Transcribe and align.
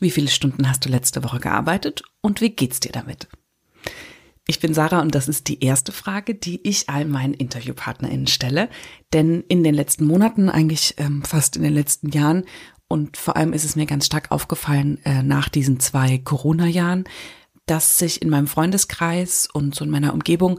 Wie 0.00 0.10
viele 0.10 0.28
Stunden 0.28 0.68
hast 0.68 0.84
du 0.84 0.88
letzte 0.88 1.24
Woche 1.24 1.40
gearbeitet 1.40 2.02
und 2.20 2.40
wie 2.40 2.50
geht's 2.50 2.80
dir 2.80 2.92
damit? 2.92 3.28
Ich 4.46 4.60
bin 4.60 4.72
Sarah 4.72 5.00
und 5.00 5.14
das 5.14 5.28
ist 5.28 5.48
die 5.48 5.62
erste 5.62 5.92
Frage, 5.92 6.34
die 6.34 6.66
ich 6.66 6.88
all 6.88 7.04
meinen 7.04 7.34
InterviewpartnerInnen 7.34 8.28
stelle. 8.28 8.70
Denn 9.12 9.44
in 9.48 9.62
den 9.62 9.74
letzten 9.74 10.06
Monaten, 10.06 10.48
eigentlich 10.48 10.94
ähm, 10.96 11.22
fast 11.22 11.56
in 11.56 11.62
den 11.62 11.74
letzten 11.74 12.10
Jahren 12.10 12.44
und 12.88 13.18
vor 13.18 13.36
allem 13.36 13.52
ist 13.52 13.64
es 13.64 13.76
mir 13.76 13.84
ganz 13.84 14.06
stark 14.06 14.30
aufgefallen 14.30 14.98
äh, 15.04 15.22
nach 15.22 15.50
diesen 15.50 15.80
zwei 15.80 16.16
Corona-Jahren, 16.16 17.04
dass 17.66 17.98
sich 17.98 18.22
in 18.22 18.30
meinem 18.30 18.46
Freundeskreis 18.46 19.48
und 19.52 19.74
so 19.74 19.84
in 19.84 19.90
meiner 19.90 20.14
Umgebung 20.14 20.58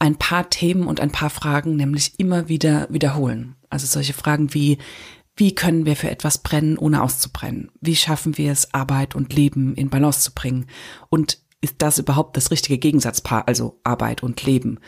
ein 0.00 0.16
paar 0.16 0.50
Themen 0.50 0.88
und 0.88 0.98
ein 0.98 1.12
paar 1.12 1.30
Fragen 1.30 1.76
nämlich 1.76 2.18
immer 2.18 2.48
wieder 2.48 2.88
wiederholen. 2.90 3.54
Also 3.68 3.86
solche 3.86 4.14
Fragen 4.14 4.52
wie, 4.54 4.78
wie 5.40 5.54
können 5.54 5.86
wir 5.86 5.96
für 5.96 6.10
etwas 6.10 6.38
brennen, 6.38 6.76
ohne 6.76 7.02
auszubrennen? 7.02 7.70
Wie 7.80 7.96
schaffen 7.96 8.36
wir 8.36 8.52
es, 8.52 8.74
Arbeit 8.74 9.14
und 9.14 9.32
Leben 9.32 9.74
in 9.74 9.88
Balance 9.88 10.20
zu 10.20 10.34
bringen? 10.34 10.66
Und 11.08 11.38
ist 11.62 11.76
das 11.78 11.98
überhaupt 11.98 12.36
das 12.36 12.50
richtige 12.50 12.76
Gegensatzpaar, 12.76 13.48
also 13.48 13.80
Arbeit 13.82 14.22
und 14.22 14.42
Leben? 14.44 14.80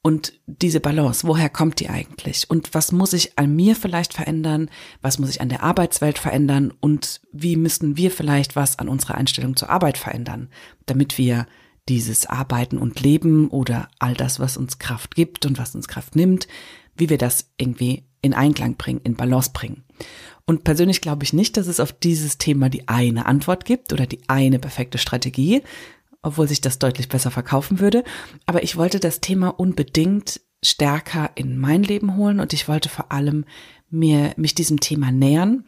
Und 0.00 0.32
diese 0.46 0.80
Balance, 0.80 1.26
woher 1.26 1.50
kommt 1.50 1.80
die 1.80 1.90
eigentlich? 1.90 2.48
Und 2.48 2.72
was 2.72 2.90
muss 2.90 3.12
ich 3.12 3.38
an 3.38 3.54
mir 3.54 3.76
vielleicht 3.76 4.14
verändern? 4.14 4.70
Was 5.02 5.18
muss 5.18 5.28
ich 5.28 5.42
an 5.42 5.50
der 5.50 5.62
Arbeitswelt 5.62 6.18
verändern? 6.18 6.72
Und 6.80 7.20
wie 7.30 7.56
müssen 7.56 7.98
wir 7.98 8.10
vielleicht 8.10 8.56
was 8.56 8.78
an 8.78 8.88
unserer 8.88 9.16
Einstellung 9.16 9.56
zur 9.56 9.68
Arbeit 9.68 9.98
verändern, 9.98 10.48
damit 10.86 11.18
wir 11.18 11.46
dieses 11.90 12.24
Arbeiten 12.24 12.78
und 12.78 13.00
Leben 13.00 13.48
oder 13.48 13.88
all 13.98 14.14
das, 14.14 14.40
was 14.40 14.56
uns 14.56 14.78
Kraft 14.78 15.14
gibt 15.14 15.44
und 15.44 15.58
was 15.58 15.74
uns 15.74 15.86
Kraft 15.86 16.16
nimmt, 16.16 16.48
wie 16.96 17.10
wir 17.10 17.18
das 17.18 17.50
irgendwie 17.58 18.08
in 18.28 18.34
Einklang 18.34 18.76
bringen, 18.76 19.00
in 19.04 19.14
Balance 19.14 19.50
bringen. 19.52 19.84
Und 20.46 20.64
persönlich 20.64 21.00
glaube 21.00 21.24
ich 21.24 21.32
nicht, 21.32 21.56
dass 21.56 21.66
es 21.66 21.80
auf 21.80 21.92
dieses 21.92 22.38
Thema 22.38 22.70
die 22.70 22.88
eine 22.88 23.26
Antwort 23.26 23.64
gibt 23.64 23.92
oder 23.92 24.06
die 24.06 24.20
eine 24.28 24.58
perfekte 24.58 24.98
Strategie, 24.98 25.62
obwohl 26.22 26.48
sich 26.48 26.60
das 26.60 26.78
deutlich 26.78 27.08
besser 27.08 27.30
verkaufen 27.30 27.80
würde. 27.80 28.04
Aber 28.46 28.62
ich 28.62 28.76
wollte 28.76 29.00
das 29.00 29.20
Thema 29.20 29.48
unbedingt 29.48 30.40
stärker 30.64 31.30
in 31.34 31.58
mein 31.58 31.82
Leben 31.82 32.16
holen 32.16 32.40
und 32.40 32.52
ich 32.52 32.66
wollte 32.66 32.88
vor 32.88 33.12
allem 33.12 33.44
mir, 33.90 34.32
mich 34.36 34.54
diesem 34.54 34.80
Thema 34.80 35.12
nähern, 35.12 35.67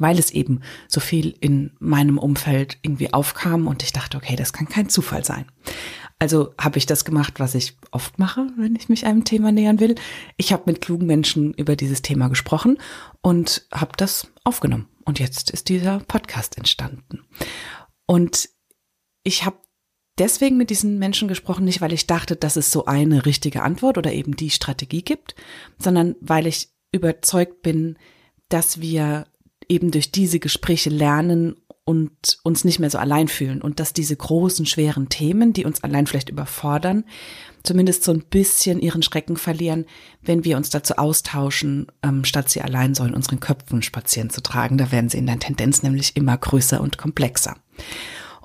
weil 0.00 0.18
es 0.18 0.30
eben 0.30 0.60
so 0.88 1.00
viel 1.00 1.34
in 1.40 1.72
meinem 1.78 2.18
Umfeld 2.18 2.78
irgendwie 2.82 3.12
aufkam 3.12 3.66
und 3.66 3.82
ich 3.82 3.92
dachte, 3.92 4.16
okay, 4.16 4.36
das 4.36 4.52
kann 4.52 4.68
kein 4.68 4.88
Zufall 4.88 5.24
sein. 5.24 5.46
Also 6.18 6.54
habe 6.56 6.78
ich 6.78 6.86
das 6.86 7.04
gemacht, 7.04 7.40
was 7.40 7.56
ich 7.56 7.76
oft 7.90 8.18
mache, 8.20 8.46
wenn 8.56 8.76
ich 8.76 8.88
mich 8.88 9.06
einem 9.06 9.24
Thema 9.24 9.50
nähern 9.50 9.80
will. 9.80 9.96
Ich 10.36 10.52
habe 10.52 10.62
mit 10.66 10.80
klugen 10.80 11.06
Menschen 11.06 11.52
über 11.54 11.74
dieses 11.74 12.00
Thema 12.00 12.28
gesprochen 12.28 12.78
und 13.22 13.66
habe 13.72 13.92
das 13.96 14.28
aufgenommen. 14.44 14.88
Und 15.04 15.18
jetzt 15.18 15.50
ist 15.50 15.68
dieser 15.68 15.98
Podcast 15.98 16.56
entstanden. 16.56 17.24
Und 18.06 18.48
ich 19.24 19.44
habe 19.44 19.56
deswegen 20.18 20.56
mit 20.56 20.70
diesen 20.70 20.98
Menschen 20.98 21.26
gesprochen, 21.26 21.64
nicht 21.64 21.80
weil 21.80 21.92
ich 21.92 22.06
dachte, 22.06 22.36
dass 22.36 22.56
es 22.56 22.70
so 22.70 22.84
eine 22.84 23.26
richtige 23.26 23.62
Antwort 23.62 23.98
oder 23.98 24.12
eben 24.12 24.36
die 24.36 24.50
Strategie 24.50 25.02
gibt, 25.02 25.34
sondern 25.78 26.14
weil 26.20 26.46
ich 26.46 26.68
überzeugt 26.92 27.62
bin, 27.62 27.98
dass 28.48 28.80
wir 28.80 29.26
eben 29.72 29.90
durch 29.90 30.12
diese 30.12 30.38
Gespräche 30.38 30.90
lernen 30.90 31.56
und 31.84 32.38
uns 32.44 32.64
nicht 32.64 32.78
mehr 32.78 32.90
so 32.90 32.98
allein 32.98 33.26
fühlen 33.26 33.60
und 33.60 33.80
dass 33.80 33.92
diese 33.92 34.14
großen, 34.14 34.66
schweren 34.66 35.08
Themen, 35.08 35.52
die 35.52 35.64
uns 35.64 35.82
allein 35.82 36.06
vielleicht 36.06 36.28
überfordern, 36.28 37.04
zumindest 37.64 38.04
so 38.04 38.12
ein 38.12 38.22
bisschen 38.22 38.80
ihren 38.80 39.02
Schrecken 39.02 39.36
verlieren, 39.36 39.86
wenn 40.20 40.44
wir 40.44 40.56
uns 40.56 40.70
dazu 40.70 40.94
austauschen, 40.96 41.86
ähm, 42.02 42.24
statt 42.24 42.50
sie 42.50 42.60
allein 42.60 42.94
so 42.94 43.04
in 43.04 43.14
unseren 43.14 43.40
Köpfen 43.40 43.82
spazieren 43.82 44.30
zu 44.30 44.42
tragen. 44.42 44.78
Da 44.78 44.92
werden 44.92 45.08
sie 45.08 45.18
in 45.18 45.26
der 45.26 45.38
Tendenz 45.38 45.82
nämlich 45.82 46.16
immer 46.16 46.36
größer 46.36 46.80
und 46.80 46.98
komplexer. 46.98 47.56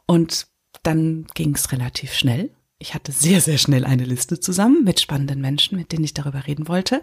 Und 0.06 0.48
dann 0.84 1.28
ging 1.36 1.54
es 1.54 1.72
relativ 1.72 2.14
schnell. 2.14 2.52
Ich 2.80 2.94
hatte 2.94 3.12
sehr, 3.12 3.42
sehr 3.42 3.58
schnell 3.58 3.86
eine 3.86 4.04
Liste 4.04 4.40
zusammen 4.40 4.84
mit 4.84 5.00
spannenden 5.00 5.42
Menschen, 5.42 5.78
mit 5.78 5.92
denen 5.92 6.04
ich 6.04 6.14
darüber 6.14 6.46
reden 6.46 6.68
wollte. 6.68 7.02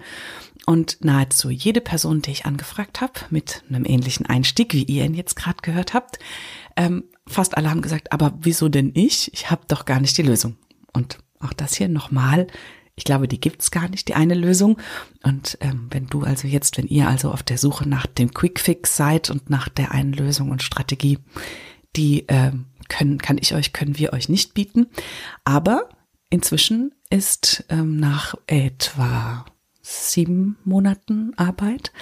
Und 0.66 0.98
nahezu 1.04 1.50
jede 1.50 1.80
Person, 1.80 2.22
die 2.22 2.30
ich 2.30 2.46
angefragt 2.46 3.00
habe, 3.00 3.14
mit 3.30 3.64
einem 3.68 3.84
ähnlichen 3.84 4.26
Einstieg, 4.26 4.72
wie 4.72 4.84
ihr 4.84 5.04
ihn 5.04 5.14
jetzt 5.14 5.34
gerade 5.34 5.62
gehört 5.62 5.92
habt, 5.92 6.20
ähm, 6.76 7.04
fast 7.26 7.56
alle 7.56 7.70
haben 7.70 7.82
gesagt, 7.82 8.12
aber 8.12 8.34
wieso 8.40 8.68
denn 8.68 8.92
ich? 8.94 9.32
Ich 9.34 9.50
habe 9.50 9.62
doch 9.66 9.84
gar 9.84 10.00
nicht 10.00 10.16
die 10.16 10.22
Lösung. 10.22 10.56
Und 10.92 11.18
auch 11.40 11.52
das 11.52 11.74
hier 11.74 11.88
nochmal, 11.88 12.46
ich 12.94 13.04
glaube, 13.04 13.26
die 13.26 13.40
gibt's 13.40 13.72
gar 13.72 13.88
nicht, 13.88 14.06
die 14.06 14.14
eine 14.14 14.34
Lösung. 14.34 14.78
Und 15.24 15.58
ähm, 15.60 15.88
wenn 15.90 16.06
du 16.06 16.22
also 16.22 16.46
jetzt, 16.46 16.78
wenn 16.78 16.86
ihr 16.86 17.08
also 17.08 17.32
auf 17.32 17.42
der 17.42 17.58
Suche 17.58 17.88
nach 17.88 18.06
dem 18.06 18.32
Quickfix 18.32 18.96
seid 18.96 19.28
und 19.30 19.50
nach 19.50 19.68
der 19.68 19.90
einen 19.90 20.12
Lösung 20.12 20.50
und 20.52 20.62
Strategie, 20.62 21.18
die 21.96 22.24
ähm, 22.28 22.66
können, 22.88 23.18
kann 23.18 23.38
ich 23.40 23.54
euch, 23.54 23.72
können 23.72 23.98
wir 23.98 24.12
euch 24.12 24.28
nicht 24.28 24.54
bieten. 24.54 24.86
Aber 25.44 25.88
inzwischen 26.30 26.94
ist 27.10 27.64
ähm, 27.68 27.96
nach 27.96 28.34
etwa 28.46 29.44
sieben 29.84 30.56
Monaten 30.64 31.32
Arbeit 31.36 31.92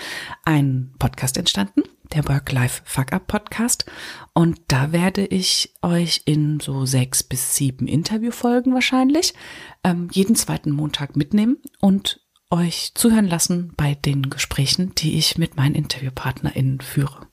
ein 0.44 0.94
Podcast 0.98 1.36
entstanden, 1.36 1.82
der 2.12 2.28
Work-Life-Fuck-Up-Podcast. 2.28 3.84
Und 4.32 4.60
da 4.68 4.92
werde 4.92 5.26
ich 5.26 5.74
euch 5.82 6.22
in 6.24 6.60
so 6.60 6.86
sechs 6.86 7.22
bis 7.22 7.56
sieben 7.56 7.88
Interviewfolgen 7.88 8.72
wahrscheinlich 8.72 9.34
ähm, 9.82 10.08
jeden 10.12 10.36
zweiten 10.36 10.70
Montag 10.70 11.16
mitnehmen 11.16 11.58
und 11.80 12.20
euch 12.50 12.92
zuhören 12.94 13.26
lassen 13.26 13.72
bei 13.76 13.94
den 13.94 14.30
Gesprächen, 14.30 14.94
die 14.96 15.18
ich 15.18 15.38
mit 15.38 15.56
meinen 15.56 15.74
InterviewpartnerInnen 15.74 16.80
führe. 16.80 17.26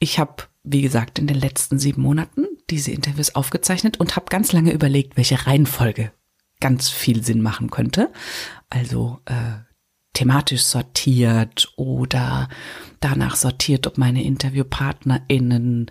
Ich 0.00 0.18
habe 0.18 0.44
wie 0.72 0.82
gesagt, 0.82 1.18
in 1.18 1.26
den 1.26 1.38
letzten 1.38 1.78
sieben 1.78 2.02
Monaten 2.02 2.46
diese 2.70 2.90
Interviews 2.90 3.34
aufgezeichnet 3.34 3.98
und 3.98 4.16
habe 4.16 4.26
ganz 4.28 4.52
lange 4.52 4.72
überlegt, 4.72 5.16
welche 5.16 5.46
Reihenfolge 5.46 6.12
ganz 6.60 6.88
viel 6.88 7.24
Sinn 7.24 7.42
machen 7.42 7.70
könnte. 7.70 8.12
Also 8.68 9.20
äh, 9.26 9.62
thematisch 10.12 10.64
sortiert 10.64 11.72
oder 11.76 12.48
danach 13.00 13.36
sortiert, 13.36 13.86
ob 13.86 13.98
meine 13.98 14.24
InterviewpartnerInnen 14.24 15.90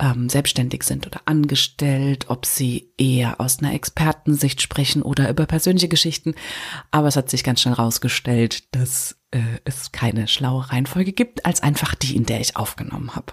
ähm, 0.00 0.28
selbstständig 0.28 0.82
sind 0.82 1.06
oder 1.06 1.20
angestellt, 1.26 2.26
ob 2.28 2.46
sie 2.46 2.92
eher 2.98 3.40
aus 3.40 3.60
einer 3.60 3.74
Expertensicht 3.74 4.60
sprechen 4.60 5.02
oder 5.02 5.28
über 5.30 5.46
persönliche 5.46 5.88
Geschichten. 5.88 6.34
Aber 6.90 7.08
es 7.08 7.16
hat 7.16 7.30
sich 7.30 7.44
ganz 7.44 7.60
schnell 7.60 7.74
rausgestellt, 7.74 8.74
dass 8.74 9.19
es 9.64 9.92
keine 9.92 10.26
schlaue 10.26 10.70
Reihenfolge 10.70 11.12
gibt, 11.12 11.46
als 11.46 11.62
einfach 11.62 11.94
die, 11.94 12.16
in 12.16 12.26
der 12.26 12.40
ich 12.40 12.56
aufgenommen 12.56 13.14
habe. 13.14 13.32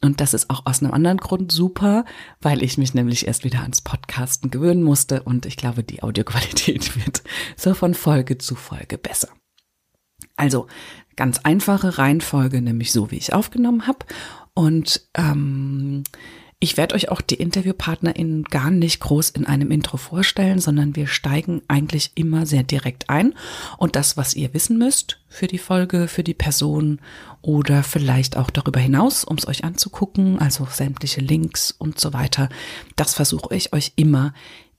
Und 0.00 0.20
das 0.20 0.34
ist 0.34 0.50
auch 0.50 0.66
aus 0.66 0.82
einem 0.82 0.92
anderen 0.92 1.18
Grund 1.18 1.50
super, 1.50 2.04
weil 2.40 2.62
ich 2.62 2.78
mich 2.78 2.94
nämlich 2.94 3.26
erst 3.26 3.44
wieder 3.44 3.60
ans 3.62 3.80
Podcasten 3.80 4.50
gewöhnen 4.50 4.82
musste 4.82 5.22
und 5.22 5.46
ich 5.46 5.56
glaube, 5.56 5.82
die 5.82 6.02
Audioqualität 6.02 6.96
wird 7.04 7.22
so 7.56 7.74
von 7.74 7.94
Folge 7.94 8.38
zu 8.38 8.54
Folge 8.54 8.98
besser. 8.98 9.28
Also 10.36 10.66
ganz 11.16 11.38
einfache 11.40 11.98
Reihenfolge, 11.98 12.62
nämlich 12.62 12.92
so, 12.92 13.10
wie 13.10 13.16
ich 13.16 13.32
aufgenommen 13.32 13.86
habe. 13.86 14.06
Und 14.54 15.08
ähm, 15.14 16.04
ich 16.62 16.76
werde 16.76 16.94
euch 16.94 17.08
auch 17.08 17.20
die 17.20 17.34
InterviewpartnerInnen 17.34 18.44
gar 18.44 18.70
nicht 18.70 19.00
groß 19.00 19.30
in 19.30 19.48
einem 19.48 19.72
Intro 19.72 19.96
vorstellen, 19.96 20.60
sondern 20.60 20.94
wir 20.94 21.08
steigen 21.08 21.60
eigentlich 21.66 22.12
immer 22.14 22.46
sehr 22.46 22.62
direkt 22.62 23.10
ein. 23.10 23.34
Und 23.78 23.96
das, 23.96 24.16
was 24.16 24.34
ihr 24.34 24.54
wissen 24.54 24.78
müsst 24.78 25.18
für 25.28 25.48
die 25.48 25.58
Folge, 25.58 26.06
für 26.06 26.22
die 26.22 26.34
Person 26.34 27.00
oder 27.40 27.82
vielleicht 27.82 28.36
auch 28.36 28.48
darüber 28.48 28.78
hinaus, 28.78 29.24
um 29.24 29.38
es 29.38 29.48
euch 29.48 29.64
anzugucken, 29.64 30.38
also 30.38 30.68
sämtliche 30.70 31.20
Links 31.20 31.72
und 31.72 31.98
so 31.98 32.12
weiter, 32.12 32.48
das 32.94 33.14
versuche 33.14 33.56
ich 33.56 33.72
euch 33.72 33.94
immer 33.96 34.32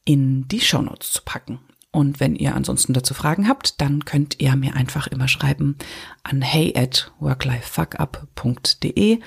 in 0.06 0.48
die 0.48 0.62
Shownotes 0.62 1.12
zu 1.12 1.22
packen. 1.26 1.60
Und 1.92 2.22
wenn 2.22 2.38
ihr 2.38 2.56
ansonsten 2.56 2.94
dazu 2.94 3.14
Fragen 3.14 3.50
habt, 3.50 3.82
dann 3.82 4.06
könnt 4.06 4.40
ihr 4.40 4.56
mir 4.56 4.78
einfach 4.78 5.08
immer 5.08 5.28
schreiben 5.28 5.76
an 6.24 6.42
hey 6.42 6.74
at 6.78 7.12
worklifefuckup.de 7.20 9.20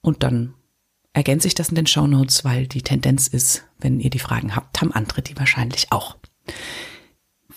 und 0.00 0.24
dann 0.24 0.54
ergänze 1.16 1.48
ich 1.48 1.54
das 1.54 1.70
in 1.70 1.76
den 1.76 1.86
Show 1.86 2.06
Notes, 2.06 2.44
weil 2.44 2.66
die 2.66 2.82
Tendenz 2.82 3.26
ist, 3.26 3.64
wenn 3.78 4.00
ihr 4.00 4.10
die 4.10 4.18
Fragen 4.18 4.54
habt, 4.54 4.80
haben 4.80 4.92
andere 4.92 5.22
die 5.22 5.36
wahrscheinlich 5.38 5.90
auch. 5.90 6.16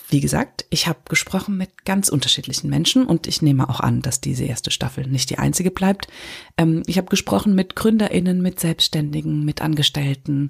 Wie 0.08 0.20
gesagt, 0.20 0.64
ich 0.70 0.86
habe 0.86 1.00
gesprochen 1.08 1.58
mit 1.58 1.84
ganz 1.84 2.08
unterschiedlichen 2.08 2.70
Menschen 2.70 3.04
und 3.04 3.26
ich 3.26 3.42
nehme 3.42 3.68
auch 3.68 3.80
an, 3.80 4.00
dass 4.00 4.22
diese 4.22 4.44
erste 4.44 4.70
Staffel 4.70 5.06
nicht 5.06 5.28
die 5.28 5.38
einzige 5.38 5.70
bleibt. 5.70 6.08
Ähm, 6.56 6.82
ich 6.86 6.96
habe 6.96 7.08
gesprochen 7.08 7.54
mit 7.54 7.76
Gründerinnen, 7.76 8.40
mit 8.40 8.58
Selbstständigen, 8.58 9.44
mit 9.44 9.60
Angestellten, 9.60 10.48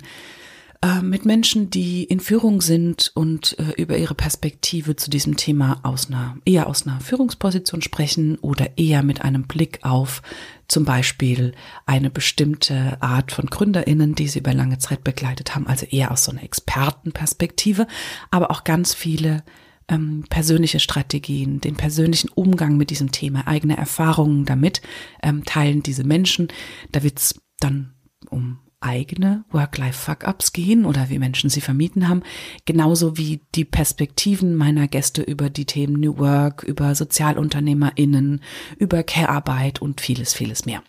äh, 0.82 1.02
mit 1.02 1.26
Menschen, 1.26 1.68
die 1.68 2.04
in 2.04 2.20
Führung 2.20 2.62
sind 2.62 3.12
und 3.14 3.58
äh, 3.58 3.72
über 3.76 3.98
ihre 3.98 4.14
Perspektive 4.14 4.96
zu 4.96 5.10
diesem 5.10 5.36
Thema 5.36 5.80
aus 5.82 6.08
einer, 6.08 6.38
eher 6.46 6.68
aus 6.68 6.86
einer 6.86 7.00
Führungsposition 7.00 7.82
sprechen 7.82 8.38
oder 8.38 8.78
eher 8.78 9.02
mit 9.02 9.20
einem 9.20 9.42
Blick 9.46 9.80
auf 9.82 10.22
zum 10.68 10.86
Beispiel 10.86 11.52
eine 11.84 12.08
bestimmte 12.08 12.96
Art 13.02 13.30
von 13.30 13.46
GründerInnen, 13.46 14.14
die 14.14 14.28
sie 14.28 14.38
über 14.38 14.54
lange 14.54 14.78
Zeit 14.78 15.04
begleitet 15.04 15.54
haben, 15.54 15.66
also 15.66 15.84
eher 15.84 16.12
aus 16.12 16.24
so 16.24 16.30
einer 16.30 16.44
Expertenperspektive, 16.44 17.86
aber 18.30 18.50
auch 18.50 18.64
ganz 18.64 18.94
viele 18.94 19.42
ähm, 19.88 20.24
persönliche 20.30 20.80
Strategien, 20.80 21.60
den 21.60 21.74
persönlichen 21.74 22.30
Umgang 22.30 22.78
mit 22.78 22.88
diesem 22.88 23.12
Thema, 23.12 23.46
eigene 23.46 23.76
Erfahrungen 23.76 24.46
damit 24.46 24.80
ähm, 25.22 25.44
teilen 25.44 25.82
diese 25.82 26.04
Menschen. 26.04 26.48
Da 26.92 27.02
wird's 27.02 27.34
dann 27.58 27.92
um 28.30 28.60
eigene 28.80 29.44
Work-Life-Fuck-Ups 29.50 30.52
gehen 30.52 30.84
oder 30.84 31.10
wie 31.10 31.18
Menschen 31.18 31.50
sie 31.50 31.60
vermieden 31.60 32.08
haben, 32.08 32.22
genauso 32.64 33.16
wie 33.16 33.42
die 33.54 33.64
Perspektiven 33.64 34.56
meiner 34.56 34.88
Gäste 34.88 35.22
über 35.22 35.50
die 35.50 35.66
Themen 35.66 36.00
New 36.00 36.18
Work, 36.18 36.62
über 36.62 36.94
SozialunternehmerInnen, 36.94 38.42
über 38.78 39.02
Care-Arbeit 39.02 39.82
und 39.82 40.00
vieles, 40.00 40.32
vieles 40.32 40.64
mehr. 40.64 40.82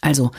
Also, 0.00 0.30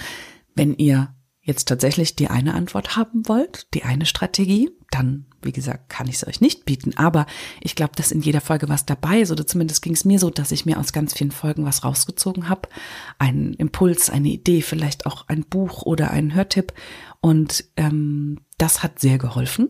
wenn 0.56 0.73
ihr 0.75 1.13
jetzt 1.41 1.68
tatsächlich 1.68 2.15
die 2.15 2.29
eine 2.29 2.53
Antwort 2.53 2.95
haben 2.95 3.27
wollt, 3.27 3.73
die 3.73 3.83
eine 3.83 4.06
Strategie, 4.06 4.69
dann, 4.92 5.26
wie 5.42 5.52
gesagt, 5.52 5.90
kann 5.90 6.08
ich 6.08 6.16
es 6.16 6.28
euch 6.28 6.42
nicht 6.42 6.66
bieten. 6.66 6.96
Aber 6.98 7.26
ich 7.62 7.76
glaube, 7.76 7.94
dass 7.96 8.12
in 8.12 8.22
jeder 8.22 8.42
Folge 8.42 8.70
was 8.70 8.86
dabei 8.86 9.22
ist, 9.22 9.32
oder 9.32 9.48
zumindest 9.48 9.82
ging 9.82 9.94
es 9.94 10.06
mir 10.06 10.20
so, 10.20 10.30
dass 10.30 10.52
ich 10.52 10.66
mir 10.66 10.80
aus 10.80 10.94
ganz 10.94 11.14
vielen 11.14 11.32
Folgen 11.32 11.66
was 11.66 11.84
rausgezogen 11.84 12.50
habe. 12.50 12.70
Einen 13.18 13.54
Impuls, 13.54 14.10
eine 14.10 14.30
Idee, 14.30 14.62
vielleicht 14.62 15.06
auch 15.06 15.28
ein 15.28 15.44
Buch 15.44 15.84
oder 15.84 16.12
einen 16.12 16.36
Hörtipp. 16.36 16.74
Und 17.22 17.66
ähm, 17.78 18.40
das 18.58 18.84
hat 18.84 19.00
sehr 19.00 19.18
geholfen 19.18 19.70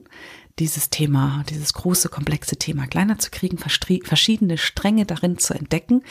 dieses 0.60 0.90
Thema, 0.90 1.44
dieses 1.50 1.74
große, 1.74 2.10
komplexe 2.10 2.58
Thema 2.58 2.86
kleiner 2.86 3.18
zu 3.18 3.32
kriegen, 3.32 3.58
verschiedene 3.58 4.58
Stränge 4.58 5.06
darin 5.06 5.38
zu 5.38 5.54
entdecken. 5.54 6.04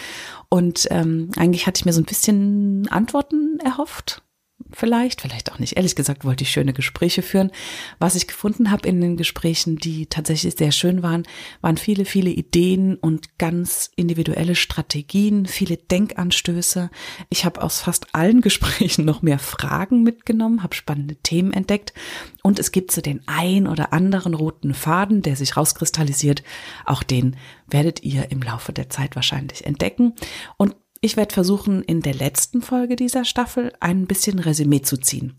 Und 0.48 0.88
ähm, 0.90 1.30
eigentlich 1.36 1.66
hatte 1.66 1.80
ich 1.80 1.84
mir 1.84 1.92
so 1.92 2.00
ein 2.00 2.06
bisschen 2.06 2.88
Antworten 2.88 3.60
erhofft 3.60 4.22
vielleicht, 4.72 5.20
vielleicht 5.20 5.52
auch 5.52 5.58
nicht. 5.58 5.76
Ehrlich 5.76 5.96
gesagt 5.96 6.24
wollte 6.24 6.44
ich 6.44 6.50
schöne 6.50 6.72
Gespräche 6.72 7.22
führen. 7.22 7.50
Was 7.98 8.14
ich 8.14 8.26
gefunden 8.26 8.70
habe 8.70 8.88
in 8.88 9.00
den 9.00 9.16
Gesprächen, 9.16 9.76
die 9.76 10.06
tatsächlich 10.06 10.54
sehr 10.56 10.72
schön 10.72 11.02
waren, 11.02 11.24
waren 11.60 11.76
viele, 11.76 12.04
viele 12.04 12.30
Ideen 12.30 12.96
und 12.96 13.38
ganz 13.38 13.90
individuelle 13.96 14.54
Strategien, 14.54 15.46
viele 15.46 15.76
Denkanstöße. 15.76 16.90
Ich 17.28 17.44
habe 17.44 17.62
aus 17.62 17.80
fast 17.80 18.14
allen 18.14 18.40
Gesprächen 18.50 19.04
noch 19.04 19.22
mehr 19.22 19.38
Fragen 19.38 20.02
mitgenommen, 20.02 20.62
habe 20.62 20.74
spannende 20.74 21.16
Themen 21.16 21.52
entdeckt 21.52 21.92
und 22.42 22.58
es 22.58 22.72
gibt 22.72 22.90
so 22.92 23.00
den 23.00 23.22
ein 23.26 23.66
oder 23.66 23.92
anderen 23.92 24.34
roten 24.34 24.74
Faden, 24.74 25.22
der 25.22 25.36
sich 25.36 25.56
rauskristallisiert. 25.56 26.42
Auch 26.86 27.02
den 27.02 27.36
werdet 27.68 28.02
ihr 28.02 28.30
im 28.30 28.42
Laufe 28.42 28.72
der 28.72 28.88
Zeit 28.88 29.14
wahrscheinlich 29.14 29.66
entdecken. 29.66 30.14
Und 30.56 30.74
ich 31.00 31.16
werde 31.16 31.32
versuchen, 31.32 31.82
in 31.82 32.02
der 32.02 32.14
letzten 32.14 32.60
Folge 32.60 32.94
dieser 32.94 33.24
Staffel 33.24 33.72
ein 33.80 34.06
bisschen 34.06 34.38
Resümee 34.38 34.82
zu 34.82 34.98
ziehen. 34.98 35.36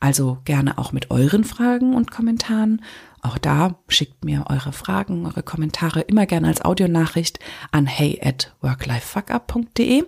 Also 0.00 0.38
gerne 0.44 0.78
auch 0.78 0.92
mit 0.92 1.10
euren 1.10 1.44
Fragen 1.44 1.94
und 1.94 2.10
Kommentaren. 2.10 2.82
Auch 3.20 3.36
da 3.36 3.78
schickt 3.88 4.24
mir 4.24 4.46
eure 4.48 4.72
Fragen, 4.72 5.26
eure 5.26 5.42
Kommentare 5.42 6.00
immer 6.00 6.26
gerne 6.26 6.48
als 6.48 6.64
Audionachricht 6.64 7.40
an 7.70 7.86
hey 7.86 8.20
at 8.22 8.54
worklifefuckup.de 8.62 10.04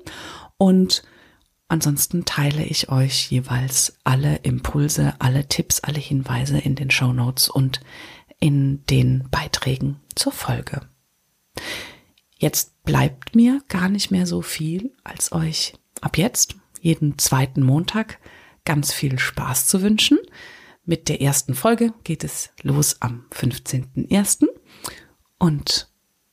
und 0.57 1.03
ansonsten 1.69 2.25
teile 2.25 2.65
ich 2.65 2.89
euch 2.89 3.31
jeweils 3.31 3.99
alle 4.05 4.37
Impulse, 4.37 5.15
alle 5.19 5.47
Tipps, 5.49 5.81
alle 5.81 6.01
Hinweise 6.01 6.59
in 6.59 6.77
den 6.77 6.91
Show 6.91 7.13
Notes 7.13 7.49
und 7.49 7.81
in 8.41 8.85
den 8.87 9.29
Beiträgen 9.31 10.01
zur 10.15 10.33
Folge. 10.33 10.81
Jetzt 12.39 12.74
bleibt 12.85 13.35
mir 13.35 13.63
gar 13.69 13.89
nicht 13.89 14.11
mehr 14.11 14.27
so 14.27 14.43
viel, 14.43 14.93
als 15.03 15.33
euch 15.33 15.75
ab 16.01 16.17
jetzt 16.17 16.57
jeden 16.81 17.19
zweiten 17.19 17.63
Montag 17.63 18.19
ganz 18.65 18.93
viel 18.93 19.19
Spaß 19.19 19.67
zu 19.67 19.83
wünschen. 19.83 20.19
Mit 20.85 21.09
der 21.09 21.21
ersten 21.23 21.55
Folge 21.55 21.93
geht 22.05 22.25
es 22.25 22.51
los 22.63 23.01
am 23.01 23.25
15.01. 23.33 24.47
Und 25.39 25.91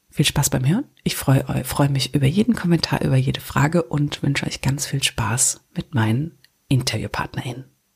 viel 0.10 0.26
Spaß 0.26 0.50
beim 0.50 0.68
Hören. 0.68 0.86
Ich 1.04 1.16
freue, 1.16 1.64
freue 1.64 1.90
mich 1.90 2.14
über 2.14 2.28
jeden 2.28 2.54
Kommentar, 2.54 3.02
über 3.02 3.16
jede 3.16 3.40
Frage 3.40 3.84
und 3.84 4.22
wünsche 4.22 4.46
euch 4.46 4.62
ganz 4.62 4.86
viel 4.86 5.02
Spaß 5.02 5.62
mit 5.74 5.96
meinen 5.96 6.38
InterviewpartnerInnen. 6.68 7.66